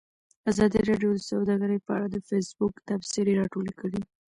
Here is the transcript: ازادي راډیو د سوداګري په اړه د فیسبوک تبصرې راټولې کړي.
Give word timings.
ازادي 0.51 0.79
راډیو 0.89 1.11
د 1.15 1.19
سوداګري 1.31 1.77
په 1.85 1.91
اړه 1.95 2.07
د 2.11 2.17
فیسبوک 2.27 2.73
تبصرې 2.87 3.33
راټولې 3.41 3.73
کړي. 3.81 4.01